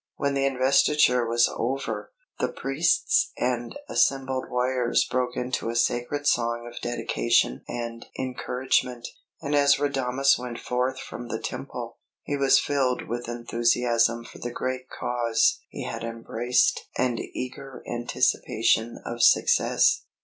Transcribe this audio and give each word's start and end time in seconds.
When 0.17 0.33
the 0.33 0.47
investiture 0.47 1.27
was 1.27 1.47
over, 1.55 2.11
the 2.39 2.47
priests 2.47 3.31
and 3.37 3.77
assembled 3.87 4.49
warriors 4.49 5.05
broke 5.07 5.37
into 5.37 5.69
a 5.69 5.75
sacred 5.75 6.25
song 6.25 6.65
of 6.65 6.81
dedication 6.81 7.63
and 7.67 8.07
encouragement; 8.17 9.07
and 9.43 9.53
as 9.53 9.75
Radames 9.75 10.39
went 10.39 10.57
forth 10.57 10.99
from 10.99 11.27
the 11.27 11.37
Temple, 11.37 11.99
he 12.23 12.35
was 12.35 12.57
filled 12.59 13.07
with 13.07 13.29
enthusiasm 13.29 14.25
for 14.25 14.39
the 14.39 14.49
great 14.49 14.89
cause 14.89 15.59
he 15.69 15.83
had 15.83 16.03
embraced 16.03 16.87
and 16.97 17.19
eager 17.19 17.83
anticipation 17.87 18.97
of 19.05 19.21
success. 19.21 20.05